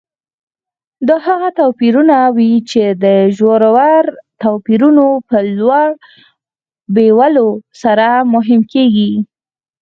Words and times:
دا 1.07 1.15
هغه 1.27 1.49
توپیرونه 1.59 2.17
وي 2.35 2.53
چې 2.69 2.83
د 3.03 3.05
ژورو 3.37 3.71
توپیرونو 4.43 5.07
په 5.27 5.37
لور 5.57 5.87
بیولو 6.95 7.49
سره 7.81 8.07
مهم 8.33 8.61
کېږي. 8.73 9.11